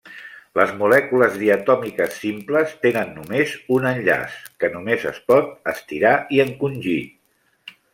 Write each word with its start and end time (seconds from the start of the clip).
Les 0.59 0.71
molècules 0.77 1.35
diatòmiques 1.41 2.17
simples 2.23 2.73
tenen 2.87 3.13
només 3.19 3.55
un 3.79 3.87
enllaç, 3.93 4.41
que 4.63 4.73
només 4.79 5.09
es 5.15 5.23
pot 5.31 5.73
estirar 5.77 6.19
i 6.39 6.47
encongir. 6.51 7.03